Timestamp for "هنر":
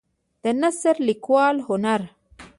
1.67-2.01